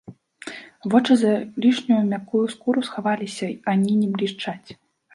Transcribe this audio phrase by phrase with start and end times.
[0.93, 1.33] Вочы за
[1.67, 4.69] лішнюю, мяккую скуру схаваліся й ані не блішчаць.